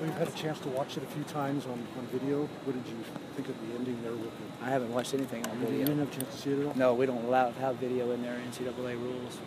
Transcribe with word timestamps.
So 0.00 0.06
you've 0.06 0.16
had 0.16 0.28
a 0.28 0.32
chance 0.32 0.58
to 0.60 0.68
watch 0.68 0.96
it 0.96 1.02
a 1.02 1.06
few 1.06 1.24
times 1.24 1.66
on, 1.66 1.72
on 1.72 2.06
video. 2.10 2.48
What 2.64 2.72
did 2.72 2.90
you 2.90 2.96
think 3.36 3.50
of 3.50 3.68
the 3.68 3.74
ending 3.74 4.02
there 4.02 4.12
with 4.12 4.30
the? 4.30 4.64
I 4.64 4.70
haven't 4.70 4.94
watched 4.94 5.12
anything 5.12 5.46
on 5.46 5.60
You 5.60 5.66
video. 5.66 5.84
didn't 5.84 5.98
have 5.98 6.08
a 6.08 6.16
chance 6.16 6.34
to 6.36 6.40
see 6.40 6.52
it 6.52 6.60
at 6.60 6.66
all. 6.68 6.74
No, 6.74 6.94
we 6.94 7.04
don't 7.04 7.22
allow 7.22 7.50
have 7.50 7.76
video 7.76 8.10
in 8.12 8.22
there 8.22 8.40
NCAA 8.50 8.98
rules. 8.98 9.38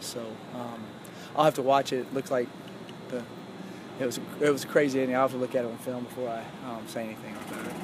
So 0.00 0.20
um, 0.54 0.84
I'll 1.34 1.46
have 1.46 1.54
to 1.54 1.62
watch 1.62 1.94
it. 1.94 2.00
It 2.00 2.12
looks 2.12 2.30
like 2.30 2.46
the 3.08 3.22
it 3.98 4.04
was 4.04 4.20
it 4.38 4.50
was 4.50 4.66
crazy 4.66 5.00
ending. 5.00 5.16
I'll 5.16 5.22
have 5.22 5.30
to 5.30 5.38
look 5.38 5.54
at 5.54 5.64
it 5.64 5.70
on 5.70 5.78
film 5.78 6.04
before 6.04 6.28
I 6.28 6.44
um, 6.70 6.86
say 6.86 7.04
anything 7.04 7.34
about 7.48 7.66
it. 7.66 7.74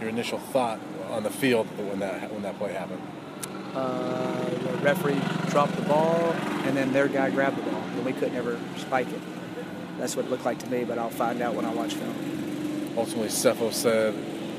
Your 0.00 0.08
initial 0.08 0.38
thought 0.38 0.80
on 1.10 1.22
the 1.22 1.30
field 1.30 1.66
when 1.76 1.98
that 1.98 2.32
when 2.32 2.40
that 2.44 2.56
play 2.56 2.72
happened. 2.72 3.02
Uh, 3.74 4.48
the 4.48 4.78
referee 4.78 5.20
dropped 5.50 5.76
the 5.76 5.82
ball, 5.82 6.32
and 6.64 6.74
then 6.74 6.94
their 6.94 7.08
guy 7.08 7.28
grabbed 7.28 7.58
the 7.58 7.70
ball, 7.70 7.82
and 7.82 8.06
we 8.06 8.14
couldn't 8.14 8.36
ever 8.36 8.58
spike 8.78 9.08
it. 9.08 9.20
That's 9.98 10.16
what 10.16 10.26
it 10.26 10.30
looked 10.30 10.44
like 10.44 10.58
to 10.60 10.66
me, 10.68 10.84
but 10.84 10.98
I'll 10.98 11.10
find 11.10 11.42
out 11.42 11.54
when 11.54 11.64
I 11.64 11.72
watch 11.72 11.94
film. 11.94 12.94
Ultimately, 12.96 13.28
Sefo 13.28 13.72
said, 13.72 14.14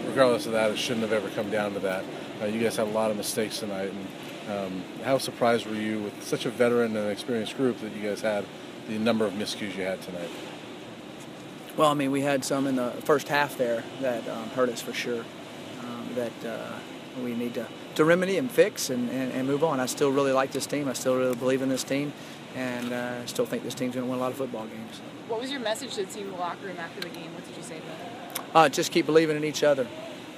regardless 0.07 0.45
of 0.45 0.51
that, 0.53 0.71
it 0.71 0.77
shouldn't 0.77 1.01
have 1.01 1.13
ever 1.13 1.29
come 1.29 1.49
down 1.49 1.73
to 1.73 1.79
that. 1.79 2.03
Uh, 2.41 2.45
you 2.45 2.61
guys 2.61 2.75
had 2.75 2.87
a 2.87 2.91
lot 2.91 3.11
of 3.11 3.17
mistakes 3.17 3.59
tonight, 3.59 3.91
and 3.91 4.07
um, 4.49 4.83
how 5.03 5.17
surprised 5.17 5.65
were 5.65 5.75
you 5.75 5.99
with 5.99 6.23
such 6.23 6.45
a 6.45 6.49
veteran 6.49 6.95
and 6.95 7.09
experienced 7.09 7.55
group 7.57 7.79
that 7.79 7.93
you 7.93 8.07
guys 8.07 8.21
had 8.21 8.45
the 8.87 8.97
number 8.97 9.25
of 9.25 9.33
miscues 9.33 9.75
you 9.75 9.83
had 9.83 10.01
tonight? 10.01 10.29
Well, 11.77 11.89
I 11.89 11.93
mean, 11.93 12.11
we 12.11 12.21
had 12.21 12.43
some 12.43 12.67
in 12.67 12.75
the 12.75 12.91
first 13.03 13.27
half 13.29 13.57
there 13.57 13.83
that 14.01 14.27
um, 14.27 14.49
hurt 14.49 14.69
us 14.69 14.81
for 14.81 14.93
sure. 14.93 15.23
Um, 15.81 16.09
that 16.15 16.45
uh, 16.45 16.79
we 17.23 17.33
need 17.33 17.53
to, 17.53 17.65
to 17.95 18.05
remedy 18.05 18.37
and 18.37 18.51
fix 18.51 18.89
and, 18.89 19.09
and, 19.09 19.31
and 19.31 19.47
move 19.47 19.63
on. 19.63 19.79
I 19.79 19.85
still 19.85 20.11
really 20.11 20.31
like 20.31 20.51
this 20.51 20.65
team. 20.65 20.87
I 20.87 20.93
still 20.93 21.15
really 21.15 21.35
believe 21.35 21.61
in 21.61 21.69
this 21.69 21.83
team, 21.83 22.13
and 22.55 22.91
uh, 22.91 23.21
I 23.21 23.25
still 23.25 23.45
think 23.45 23.63
this 23.63 23.73
team's 23.73 23.95
going 23.95 24.05
to 24.05 24.09
win 24.09 24.19
a 24.19 24.21
lot 24.21 24.31
of 24.31 24.37
football 24.37 24.65
games. 24.65 25.01
What 25.27 25.39
was 25.39 25.51
your 25.51 25.59
message 25.59 25.95
to 25.95 26.05
the 26.05 26.11
team 26.11 26.25
in 26.27 26.31
the 26.31 26.37
locker 26.37 26.65
room 26.65 26.77
after 26.79 27.01
the 27.01 27.09
game? 27.09 27.33
What 27.35 27.45
did 27.45 27.55
you 27.55 27.63
say 27.63 27.79
to 27.79 27.85
them? 27.85 28.45
Uh, 28.53 28.69
just 28.69 28.91
keep 28.91 29.05
believing 29.05 29.37
in 29.37 29.43
each 29.43 29.63
other 29.63 29.87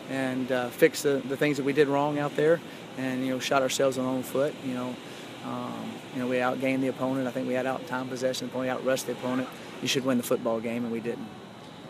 and 0.09 0.51
uh, 0.51 0.69
fix 0.69 1.01
the, 1.01 1.21
the 1.27 1.37
things 1.37 1.57
that 1.57 1.63
we 1.63 1.73
did 1.73 1.87
wrong 1.87 2.19
out 2.19 2.35
there 2.35 2.59
and, 2.97 3.25
you 3.25 3.31
know, 3.31 3.39
shot 3.39 3.61
ourselves 3.61 3.97
in 3.97 4.03
our 4.03 4.11
own 4.11 4.23
foot. 4.23 4.53
You 4.65 4.73
know, 4.73 4.95
um, 5.45 5.91
you 6.13 6.21
know, 6.21 6.27
we 6.27 6.35
outgained 6.37 6.81
the 6.81 6.89
opponent. 6.89 7.27
I 7.27 7.31
think 7.31 7.47
we 7.47 7.53
had 7.53 7.65
out 7.65 7.87
time 7.87 8.09
possession. 8.09 8.47
The 8.47 8.53
opponent 8.53 8.83
outrushed 8.83 9.05
the 9.05 9.13
opponent. 9.13 9.47
You 9.81 9.87
should 9.87 10.05
win 10.05 10.17
the 10.17 10.23
football 10.23 10.59
game, 10.59 10.83
and 10.83 10.91
we 10.91 10.99
didn't. 10.99 11.27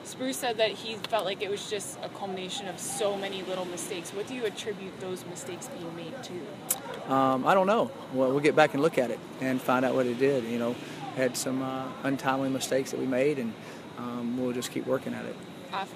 Spruce 0.03 0.37
said 0.37 0.57
that 0.57 0.71
he 0.71 0.95
felt 0.95 1.25
like 1.25 1.41
it 1.41 1.49
was 1.49 1.69
just 1.69 1.99
a 2.03 2.09
culmination 2.09 2.67
of 2.67 2.79
so 2.79 3.15
many 3.15 3.43
little 3.43 3.65
mistakes. 3.65 4.11
What 4.11 4.27
do 4.27 4.33
you 4.33 4.45
attribute 4.45 4.99
those 4.99 5.25
mistakes 5.25 5.69
being 5.69 5.95
made 5.95 6.13
to? 6.23 7.13
Um, 7.13 7.45
I 7.45 7.53
don't 7.53 7.67
know. 7.67 7.91
Well, 8.13 8.31
we'll 8.31 8.39
get 8.39 8.55
back 8.55 8.73
and 8.73 8.81
look 8.81 8.97
at 8.97 9.11
it 9.11 9.19
and 9.39 9.61
find 9.61 9.85
out 9.85 9.93
what 9.93 10.07
it 10.07 10.17
did. 10.17 10.43
You 10.45 10.59
know, 10.59 10.75
had 11.15 11.37
some 11.37 11.61
uh, 11.61 11.87
untimely 12.03 12.49
mistakes 12.49 12.91
that 12.91 12.99
we 12.99 13.05
made, 13.05 13.37
and 13.39 13.53
um, 13.97 14.41
we'll 14.41 14.53
just 14.53 14.71
keep 14.71 14.85
working 14.87 15.13
at 15.13 15.25
it. 15.25 15.35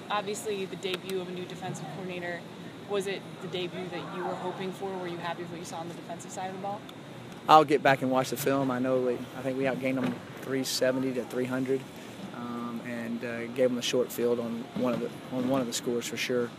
Obviously, 0.10 0.66
the 0.66 0.76
debut 0.78 1.20
of 1.20 1.28
a 1.28 1.32
new 1.32 1.46
defensive 1.46 1.86
coordinator. 1.96 2.40
Was 2.90 3.08
it 3.08 3.22
the 3.42 3.48
debut 3.48 3.88
that 3.90 4.16
you 4.16 4.24
were 4.24 4.36
hoping 4.36 4.72
for? 4.72 4.96
Were 4.98 5.08
you 5.08 5.18
happy 5.18 5.42
with 5.42 5.52
what 5.52 5.60
you 5.60 5.66
saw 5.66 5.78
on 5.78 5.88
the 5.88 5.96
defensive 5.96 6.32
side 6.32 6.52
of 6.52 6.56
the 6.56 6.62
ball? 6.62 6.80
I'll 7.48 7.66
get 7.66 7.84
back 7.84 8.02
and 8.02 8.12
watch 8.12 8.30
the 8.30 8.38
film. 8.38 8.72
I 8.72 8.80
know 8.80 9.00
we, 9.02 9.14
I 9.38 9.42
think 9.42 9.58
we 9.58 9.64
outgained 9.66 9.96
them 9.96 10.14
370 10.42 11.14
to 11.16 11.24
300, 11.26 11.82
um, 12.36 12.65
and 12.86 13.24
uh, 13.24 13.48
gave 13.48 13.70
them 13.70 13.78
a 13.78 13.82
short 13.82 14.12
field 14.12 14.40
on 14.40 14.64
one 14.76 14.94
of 14.94 15.00
the 15.00 15.10
on 15.34 15.48
one 15.50 15.62
of 15.62 15.68
the 15.68 15.74
scores 15.74 16.06
for 16.08 16.18
sure. 16.18 16.50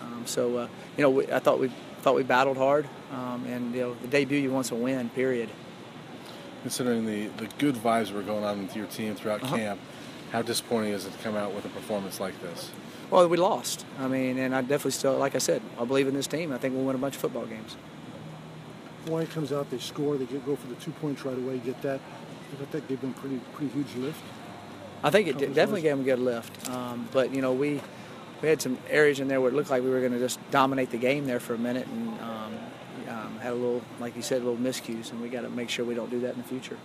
Um, 0.00 0.22
so 0.26 0.56
uh, 0.56 0.68
you 0.96 1.02
know, 1.02 1.10
we, 1.10 1.26
I 1.30 1.38
thought 1.38 1.58
we 1.60 1.70
thought 2.02 2.14
we 2.14 2.22
battled 2.22 2.56
hard, 2.56 2.86
um, 3.12 3.44
and 3.46 3.74
you 3.74 3.80
know, 3.82 3.94
the 4.02 4.08
debut 4.08 4.38
you 4.38 4.50
want 4.50 4.66
to 4.66 4.74
win. 4.74 5.08
Period. 5.10 5.48
Considering 6.62 7.06
the, 7.06 7.26
the 7.38 7.48
good 7.58 7.74
vibes 7.74 8.12
were 8.12 8.22
going 8.22 8.44
on 8.44 8.62
with 8.62 8.76
your 8.76 8.86
team 8.86 9.16
throughout 9.16 9.42
Uh-huh. 9.42 9.56
camp, 9.56 9.80
how 10.30 10.42
disappointing 10.42 10.92
is 10.92 11.04
it 11.06 11.10
to 11.12 11.18
come 11.18 11.34
out 11.36 11.52
with 11.52 11.64
a 11.64 11.68
performance 11.70 12.20
like 12.20 12.40
this? 12.40 12.70
Well, 13.10 13.28
we 13.28 13.36
lost. 13.36 13.84
I 13.98 14.06
mean, 14.06 14.38
and 14.38 14.54
I 14.54 14.60
definitely 14.60 14.92
still, 14.92 15.16
like 15.18 15.34
I 15.34 15.38
said, 15.38 15.60
I 15.78 15.84
believe 15.84 16.06
in 16.06 16.14
this 16.14 16.28
team. 16.28 16.52
I 16.52 16.58
think 16.58 16.74
we'll 16.74 16.84
win 16.84 16.94
a 16.94 16.98
bunch 17.00 17.16
of 17.16 17.20
football 17.20 17.46
games. 17.46 17.76
Hawaii 19.06 19.26
comes 19.26 19.52
out, 19.52 19.68
they 19.70 19.78
score, 19.78 20.16
they 20.16 20.24
get, 20.24 20.46
go 20.46 20.54
for 20.54 20.68
the 20.68 20.76
two 20.76 20.92
points 20.92 21.24
right 21.24 21.36
away. 21.36 21.58
Get 21.58 21.82
that. 21.82 22.00
I 22.52 22.56
thought 22.56 22.70
that 22.70 22.86
gave 22.88 23.00
them 23.00 23.12
pretty 23.14 23.40
pretty 23.54 23.72
huge 23.72 23.94
lift. 23.96 24.22
I 25.02 25.10
think 25.10 25.28
it 25.28 25.38
definitely 25.38 25.82
gave 25.82 25.92
them 25.92 26.00
a 26.00 26.04
good 26.04 26.18
lift. 26.18 26.70
Um, 26.70 27.08
but 27.12 27.34
you 27.34 27.42
know, 27.42 27.52
we 27.52 27.80
we 28.40 28.48
had 28.48 28.60
some 28.60 28.78
areas 28.88 29.20
in 29.20 29.28
there 29.28 29.40
where 29.40 29.50
it 29.50 29.54
looked 29.54 29.70
like 29.70 29.82
we 29.82 29.90
were 29.90 30.00
going 30.00 30.12
to 30.12 30.18
just 30.18 30.38
dominate 30.50 30.90
the 30.90 30.98
game 30.98 31.26
there 31.26 31.40
for 31.40 31.54
a 31.54 31.58
minute, 31.58 31.86
and 31.86 32.08
um, 32.20 32.54
um, 33.08 33.38
had 33.38 33.52
a 33.52 33.56
little, 33.56 33.82
like 34.00 34.16
you 34.16 34.22
said, 34.22 34.42
a 34.42 34.44
little 34.44 34.56
miscues, 34.56 35.12
and 35.12 35.20
we 35.20 35.28
got 35.28 35.42
to 35.42 35.50
make 35.50 35.68
sure 35.68 35.84
we 35.84 35.94
don't 35.94 36.10
do 36.10 36.20
that 36.20 36.32
in 36.34 36.38
the 36.38 36.48
future. 36.48 36.76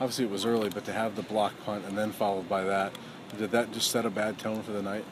Obviously, 0.00 0.24
it 0.24 0.30
was 0.30 0.44
early, 0.44 0.70
but 0.70 0.84
to 0.86 0.92
have 0.92 1.14
the 1.14 1.22
block 1.22 1.52
punt 1.64 1.84
and 1.86 1.96
then 1.96 2.10
followed 2.10 2.48
by 2.48 2.64
that, 2.64 2.92
did 3.38 3.52
that 3.52 3.72
just 3.72 3.90
set 3.90 4.04
a 4.04 4.10
bad 4.10 4.38
tone 4.38 4.62
for 4.62 4.72
the 4.72 4.82
night? 4.82 5.04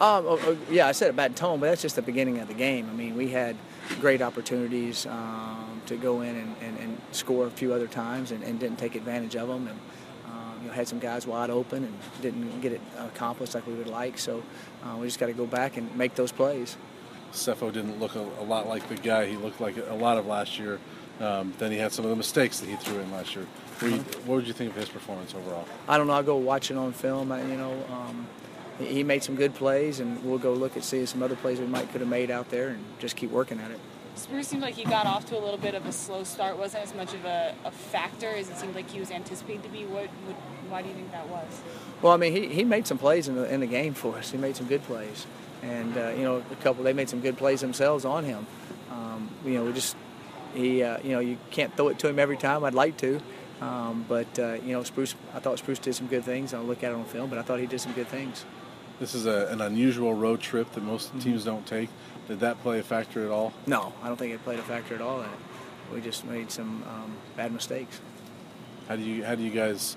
Um, 0.00 0.26
oh, 0.26 0.38
oh, 0.42 0.56
yeah, 0.70 0.86
I 0.86 0.92
said 0.92 1.10
a 1.10 1.12
bad 1.14 1.34
tone, 1.34 1.58
but 1.58 1.66
that's 1.66 1.82
just 1.82 1.96
the 1.96 2.02
beginning 2.02 2.38
of 2.38 2.46
the 2.46 2.54
game. 2.54 2.88
I 2.88 2.92
mean, 2.92 3.16
we 3.16 3.30
had 3.30 3.56
great 4.00 4.22
opportunities 4.22 5.06
um, 5.06 5.82
to 5.86 5.96
go 5.96 6.20
in 6.20 6.36
and, 6.36 6.56
and, 6.60 6.78
and 6.78 7.00
score 7.10 7.46
a 7.46 7.50
few 7.50 7.72
other 7.72 7.88
times 7.88 8.30
and, 8.30 8.44
and 8.44 8.60
didn't 8.60 8.78
take 8.78 8.94
advantage 8.94 9.34
of 9.34 9.48
them. 9.48 9.66
And 9.66 9.78
you 10.62 10.68
know, 10.68 10.72
had 10.74 10.88
some 10.88 10.98
guys 10.98 11.26
wide 11.26 11.50
open 11.50 11.84
and 11.84 11.98
didn't 12.22 12.60
get 12.60 12.72
it 12.72 12.80
accomplished 12.98 13.54
like 13.54 13.66
we 13.66 13.74
would 13.74 13.88
like. 13.88 14.18
So 14.18 14.42
uh, 14.82 14.96
we 14.96 15.06
just 15.06 15.18
got 15.18 15.26
to 15.26 15.32
go 15.32 15.46
back 15.46 15.76
and 15.76 15.94
make 15.96 16.14
those 16.14 16.32
plays. 16.32 16.76
Sefo 17.32 17.72
didn't 17.72 18.00
look 18.00 18.14
a, 18.14 18.20
a 18.40 18.44
lot 18.44 18.66
like 18.66 18.88
the 18.88 18.96
guy 18.96 19.26
he 19.26 19.36
looked 19.36 19.60
like 19.60 19.76
a 19.76 19.94
lot 19.94 20.16
of 20.18 20.26
last 20.26 20.58
year. 20.58 20.78
Um, 21.20 21.52
then 21.58 21.72
he 21.72 21.78
had 21.78 21.92
some 21.92 22.04
of 22.04 22.10
the 22.10 22.16
mistakes 22.16 22.60
that 22.60 22.68
he 22.68 22.76
threw 22.76 22.98
in 23.00 23.10
last 23.10 23.34
year. 23.34 23.46
You, 23.82 23.98
what 24.24 24.36
would 24.36 24.46
you 24.46 24.52
think 24.52 24.70
of 24.70 24.76
his 24.76 24.88
performance 24.88 25.34
overall? 25.34 25.66
I 25.88 25.98
don't 25.98 26.06
know. 26.06 26.12
I'll 26.12 26.22
go 26.22 26.36
watch 26.36 26.70
it 26.70 26.76
on 26.76 26.92
film. 26.92 27.32
I, 27.32 27.42
you 27.42 27.56
know, 27.56 27.72
um, 27.90 28.26
he 28.78 28.86
he 28.86 29.02
made 29.02 29.24
some 29.24 29.34
good 29.34 29.54
plays, 29.54 29.98
and 30.00 30.24
we'll 30.24 30.38
go 30.38 30.52
look 30.52 30.76
and 30.76 30.84
see 30.84 31.04
some 31.06 31.22
other 31.22 31.36
plays 31.36 31.58
we 31.58 31.66
might 31.66 31.90
could 31.90 32.00
have 32.00 32.10
made 32.10 32.30
out 32.30 32.50
there, 32.50 32.68
and 32.68 32.84
just 32.98 33.16
keep 33.16 33.30
working 33.30 33.58
at 33.60 33.70
it. 33.70 33.80
Spruce 34.18 34.48
seemed 34.48 34.62
like 34.62 34.74
he 34.74 34.84
got 34.84 35.06
off 35.06 35.26
to 35.26 35.38
a 35.38 35.40
little 35.40 35.58
bit 35.58 35.74
of 35.74 35.86
a 35.86 35.92
slow 35.92 36.24
start. 36.24 36.58
Wasn't 36.58 36.82
as 36.82 36.94
much 36.94 37.14
of 37.14 37.24
a, 37.24 37.54
a 37.64 37.70
factor 37.70 38.28
as 38.28 38.50
it 38.50 38.56
seemed 38.56 38.74
like 38.74 38.90
he 38.90 38.98
was 38.98 39.10
anticipated 39.10 39.62
to 39.62 39.68
be. 39.68 39.84
What, 39.84 40.08
what? 40.26 40.36
Why 40.68 40.82
do 40.82 40.88
you 40.88 40.94
think 40.94 41.10
that 41.12 41.28
was? 41.28 41.60
Well, 42.02 42.12
I 42.12 42.16
mean, 42.16 42.32
he, 42.32 42.48
he 42.48 42.64
made 42.64 42.86
some 42.86 42.98
plays 42.98 43.28
in 43.28 43.36
the 43.36 43.52
in 43.52 43.60
the 43.60 43.66
game 43.66 43.94
for 43.94 44.16
us. 44.16 44.30
He 44.30 44.38
made 44.38 44.56
some 44.56 44.66
good 44.66 44.82
plays, 44.82 45.26
and 45.62 45.96
uh, 45.96 46.10
you 46.10 46.24
know, 46.24 46.42
a 46.50 46.56
couple 46.56 46.84
they 46.84 46.92
made 46.92 47.08
some 47.08 47.20
good 47.20 47.38
plays 47.38 47.60
themselves 47.60 48.04
on 48.04 48.24
him. 48.24 48.46
Um, 48.90 49.30
you 49.44 49.54
know, 49.54 49.64
we 49.64 49.72
just 49.72 49.96
he 50.52 50.82
uh, 50.82 50.98
you 51.02 51.12
know 51.12 51.20
you 51.20 51.38
can't 51.50 51.74
throw 51.76 51.88
it 51.88 51.98
to 52.00 52.08
him 52.08 52.18
every 52.18 52.36
time. 52.36 52.64
I'd 52.64 52.74
like 52.74 52.96
to, 52.98 53.20
um, 53.60 54.04
but 54.08 54.38
uh, 54.38 54.54
you 54.54 54.72
know, 54.72 54.82
Spruce. 54.82 55.14
I 55.34 55.38
thought 55.38 55.58
Spruce 55.58 55.78
did 55.78 55.94
some 55.94 56.08
good 56.08 56.24
things. 56.24 56.52
I'll 56.52 56.64
look 56.64 56.82
at 56.82 56.92
it 56.92 56.96
on 56.96 57.04
film, 57.04 57.30
but 57.30 57.38
I 57.38 57.42
thought 57.42 57.60
he 57.60 57.66
did 57.66 57.80
some 57.80 57.92
good 57.92 58.08
things. 58.08 58.44
This 59.00 59.14
is 59.14 59.26
a, 59.26 59.46
an 59.46 59.60
unusual 59.60 60.12
road 60.12 60.40
trip 60.40 60.72
that 60.72 60.82
most 60.82 61.18
teams 61.20 61.44
don't 61.44 61.64
take. 61.64 61.88
Did 62.28 62.40
that 62.40 62.60
play 62.60 62.78
a 62.78 62.82
factor 62.82 63.24
at 63.24 63.30
all? 63.30 63.54
No, 63.66 63.92
I 64.02 64.08
don't 64.08 64.18
think 64.18 64.34
it 64.34 64.44
played 64.44 64.58
a 64.58 64.62
factor 64.62 64.94
at 64.94 65.00
all. 65.00 65.24
We 65.92 66.02
just 66.02 66.26
made 66.26 66.50
some 66.50 66.84
um, 66.84 67.16
bad 67.36 67.52
mistakes. 67.52 68.00
How 68.86 68.96
do 68.96 69.02
you 69.02 69.24
how 69.24 69.34
do 69.34 69.42
you 69.42 69.50
guys 69.50 69.96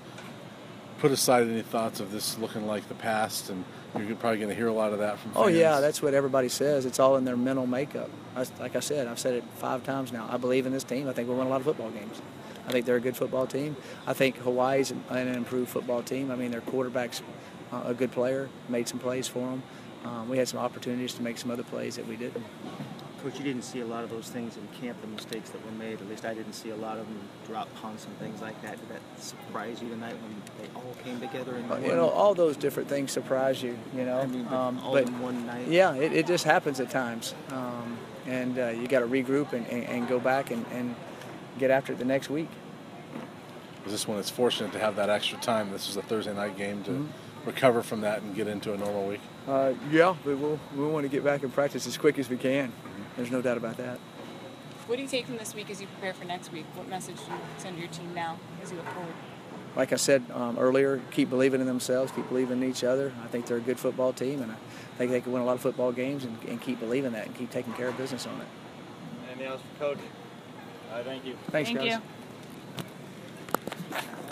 put 0.98 1.10
aside 1.10 1.46
any 1.46 1.62
thoughts 1.62 2.00
of 2.00 2.10
this 2.10 2.38
looking 2.38 2.66
like 2.66 2.88
the 2.88 2.94
past? 2.94 3.50
And 3.50 3.64
you're 3.98 4.16
probably 4.16 4.38
going 4.38 4.48
to 4.48 4.54
hear 4.54 4.68
a 4.68 4.72
lot 4.72 4.94
of 4.94 5.00
that 5.00 5.18
from. 5.18 5.32
Oh 5.34 5.48
yeah, 5.48 5.80
that's 5.80 6.00
what 6.00 6.14
everybody 6.14 6.48
says. 6.48 6.86
It's 6.86 6.98
all 6.98 7.16
in 7.16 7.24
their 7.26 7.36
mental 7.36 7.66
makeup. 7.66 8.08
I, 8.34 8.46
like 8.58 8.76
I 8.76 8.80
said, 8.80 9.06
I've 9.06 9.18
said 9.18 9.34
it 9.34 9.44
five 9.56 9.84
times 9.84 10.12
now. 10.12 10.26
I 10.30 10.38
believe 10.38 10.64
in 10.64 10.72
this 10.72 10.84
team. 10.84 11.08
I 11.08 11.12
think 11.12 11.28
we'll 11.28 11.36
win 11.36 11.46
a 11.46 11.50
lot 11.50 11.60
of 11.60 11.66
football 11.66 11.90
games. 11.90 12.22
I 12.66 12.72
think 12.72 12.86
they're 12.86 12.96
a 12.96 13.00
good 13.00 13.16
football 13.16 13.46
team. 13.46 13.76
I 14.06 14.14
think 14.14 14.36
Hawaii's 14.38 14.90
an 14.90 15.04
an 15.10 15.28
improved 15.28 15.68
football 15.68 16.02
team. 16.02 16.30
I 16.30 16.36
mean, 16.36 16.50
their 16.50 16.62
quarterback's 16.62 17.20
uh, 17.72 17.82
a 17.84 17.94
good 17.94 18.12
player. 18.12 18.48
Made 18.70 18.88
some 18.88 18.98
plays 18.98 19.28
for 19.28 19.40
them. 19.40 19.62
Um, 20.04 20.28
we 20.28 20.38
had 20.38 20.48
some 20.48 20.58
opportunities 20.58 21.14
to 21.14 21.22
make 21.22 21.38
some 21.38 21.50
other 21.50 21.62
plays 21.62 21.96
that 21.96 22.06
we 22.06 22.16
didn't. 22.16 22.44
Coach, 23.22 23.38
you 23.38 23.44
didn't 23.44 23.62
see 23.62 23.78
a 23.78 23.86
lot 23.86 24.02
of 24.02 24.10
those 24.10 24.28
things 24.28 24.56
in 24.56 24.66
camp, 24.80 25.00
the 25.00 25.06
mistakes 25.06 25.50
that 25.50 25.64
were 25.64 25.70
made. 25.70 26.00
At 26.00 26.08
least 26.08 26.24
I 26.24 26.34
didn't 26.34 26.54
see 26.54 26.70
a 26.70 26.76
lot 26.76 26.98
of 26.98 27.06
them 27.06 27.20
drop 27.46 27.72
punts 27.76 28.04
and 28.04 28.18
things 28.18 28.40
like 28.42 28.60
that. 28.62 28.80
Did 28.80 28.88
that 28.88 29.22
surprise 29.22 29.80
you 29.80 29.88
tonight 29.90 30.14
when 30.14 30.42
they 30.60 30.68
all 30.74 30.96
came 31.04 31.20
together 31.20 31.54
in 31.54 31.64
Uh, 31.66 31.68
one? 31.68 31.82
You 31.84 31.94
know, 31.94 32.08
all 32.08 32.34
those 32.34 32.56
different 32.56 32.88
things 32.88 33.12
surprise 33.12 33.62
you. 33.62 33.78
You 33.96 34.04
know, 34.06 34.18
I 34.18 34.26
mean, 34.26 34.42
but 34.44 34.56
um, 34.56 34.80
all 34.80 34.92
but 34.92 35.06
in 35.06 35.20
one 35.20 35.46
night. 35.46 35.68
yeah, 35.68 35.94
it, 35.94 36.12
it 36.12 36.26
just 36.26 36.42
happens 36.44 36.80
at 36.80 36.90
times, 36.90 37.32
um, 37.52 37.96
and 38.26 38.58
uh, 38.58 38.68
you 38.70 38.88
got 38.88 39.00
to 39.00 39.06
regroup 39.06 39.52
and, 39.52 39.68
and, 39.68 39.84
and 39.84 40.08
go 40.08 40.18
back 40.18 40.50
and, 40.50 40.66
and 40.72 40.96
get 41.60 41.70
after 41.70 41.92
it 41.92 42.00
the 42.00 42.04
next 42.04 42.28
week. 42.28 42.48
This 43.86 44.08
one 44.08 44.18
is 44.18 44.30
fortunate 44.30 44.72
to 44.72 44.78
have 44.80 44.96
that 44.96 45.10
extra 45.10 45.38
time. 45.38 45.70
This 45.70 45.88
is 45.88 45.96
a 45.96 46.02
Thursday 46.02 46.34
night 46.34 46.56
game 46.56 46.82
to 46.84 46.90
Mm-hmm. 46.90 47.06
Recover 47.44 47.82
from 47.82 48.02
that 48.02 48.22
and 48.22 48.34
get 48.34 48.48
into 48.48 48.72
a 48.72 48.76
normal 48.76 49.06
week. 49.06 49.20
Uh, 49.48 49.74
yeah, 49.90 50.14
but 50.24 50.38
we'll, 50.38 50.58
we 50.76 50.84
want 50.86 51.04
to 51.04 51.08
get 51.08 51.24
back 51.24 51.42
and 51.42 51.52
practice 51.52 51.86
as 51.86 51.96
quick 51.98 52.18
as 52.18 52.28
we 52.28 52.36
can. 52.36 52.72
There's 53.16 53.30
no 53.30 53.42
doubt 53.42 53.56
about 53.56 53.76
that. 53.78 53.98
What 54.86 54.96
do 54.96 55.02
you 55.02 55.08
take 55.08 55.26
from 55.26 55.36
this 55.36 55.54
week 55.54 55.70
as 55.70 55.80
you 55.80 55.86
prepare 55.86 56.12
for 56.12 56.24
next 56.24 56.52
week? 56.52 56.66
What 56.74 56.88
message 56.88 57.16
do 57.16 57.32
you 57.32 57.38
send 57.58 57.76
to 57.76 57.82
your 57.82 57.90
team 57.90 58.14
now 58.14 58.38
as 58.62 58.70
you 58.70 58.76
look 58.76 58.88
forward? 58.88 59.14
Like 59.74 59.92
I 59.92 59.96
said 59.96 60.22
um, 60.34 60.58
earlier, 60.58 61.00
keep 61.12 61.30
believing 61.30 61.60
in 61.60 61.66
themselves, 61.66 62.12
keep 62.12 62.28
believing 62.28 62.62
in 62.62 62.68
each 62.68 62.84
other. 62.84 63.12
I 63.24 63.26
think 63.28 63.46
they're 63.46 63.56
a 63.56 63.60
good 63.60 63.78
football 63.78 64.12
team, 64.12 64.42
and 64.42 64.52
I 64.52 64.56
think 64.98 65.10
they 65.10 65.20
can 65.20 65.32
win 65.32 65.40
a 65.40 65.44
lot 65.44 65.54
of 65.54 65.60
football 65.60 65.92
games 65.92 66.24
and, 66.24 66.36
and 66.46 66.60
keep 66.60 66.78
believing 66.78 67.12
that 67.12 67.26
and 67.26 67.34
keep 67.34 67.50
taking 67.50 67.72
care 67.72 67.88
of 67.88 67.96
business 67.96 68.26
on 68.26 68.38
it. 68.40 68.46
Anything 69.28 69.46
else 69.46 69.62
for 69.78 69.84
Coach? 69.84 69.98
All 70.90 70.96
right, 70.98 71.06
thank 71.06 71.24
you. 71.24 71.36
Thanks, 71.50 71.70
Thank 71.70 71.80
guys. 71.80 72.00
you. 73.92 74.28